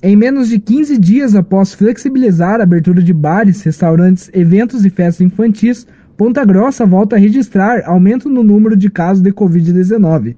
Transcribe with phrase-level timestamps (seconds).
[0.00, 5.20] Em menos de 15 dias após flexibilizar a abertura de bares, restaurantes, eventos e festas
[5.20, 10.36] infantis, Ponta Grossa volta a registrar aumento no número de casos de Covid-19.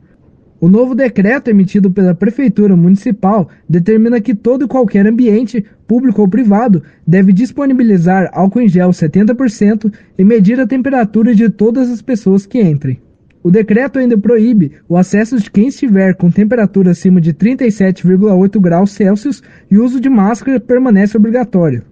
[0.59, 6.29] O novo decreto emitido pela Prefeitura Municipal determina que todo e qualquer ambiente, público ou
[6.29, 12.47] privado, deve disponibilizar álcool em gel 70% e medir a temperatura de todas as pessoas
[12.47, 12.99] que entrem.
[13.43, 18.91] O decreto ainda proíbe o acesso de quem estiver com temperatura acima de 37,8 graus
[18.91, 21.83] Celsius e o uso de máscara permanece obrigatório.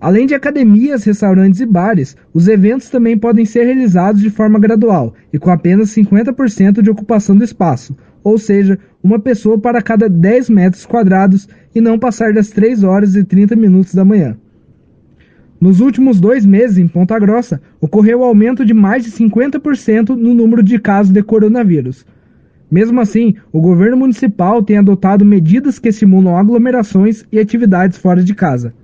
[0.00, 5.14] Além de academias, restaurantes e bares, os eventos também podem ser realizados de forma gradual
[5.32, 10.50] e com apenas 50% de ocupação do espaço, ou seja, uma pessoa para cada 10
[10.50, 14.36] metros quadrados e não passar das 3 horas e 30 minutos da manhã.
[15.64, 20.34] Nos últimos dois meses, em Ponta Grossa, ocorreu o aumento de mais de 50% no
[20.34, 22.04] número de casos de coronavírus.
[22.70, 28.34] Mesmo assim, o governo municipal tem adotado medidas que estimulam aglomerações e atividades fora de
[28.34, 28.74] casa.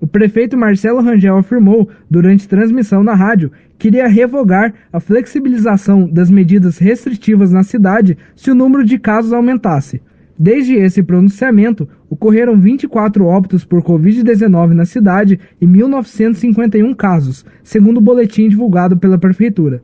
[0.00, 6.30] O prefeito Marcelo Rangel afirmou, durante transmissão na rádio, que iria revogar a flexibilização das
[6.30, 10.00] medidas restritivas na cidade se o número de casos aumentasse.
[10.38, 18.00] Desde esse pronunciamento, ocorreram 24 óbitos por Covid-19 na cidade e 1.951 casos, segundo o
[18.00, 19.80] boletim divulgado pela Prefeitura.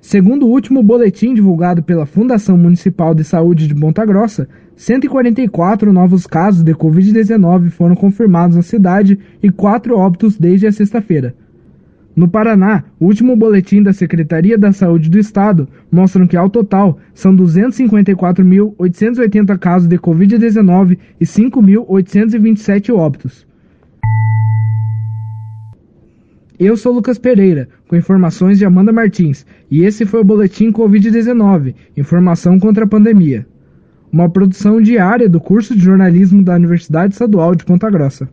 [0.00, 6.26] Segundo o último boletim divulgado pela Fundação Municipal de Saúde de Ponta Grossa, 144 novos
[6.26, 11.34] casos de Covid-19 foram confirmados na cidade e 4 óbitos desde a sexta-feira.
[12.14, 16.98] No Paraná, o último boletim da Secretaria da Saúde do Estado mostra que, ao total,
[17.14, 23.46] são 254.880 casos de Covid-19 e 5.827 óbitos.
[26.58, 31.74] Eu sou Lucas Pereira, com informações de Amanda Martins, e esse foi o Boletim Covid-19
[31.96, 33.46] Informação contra a Pandemia
[34.12, 38.28] uma produção diária do curso de jornalismo da Universidade Estadual de Ponta Grossa.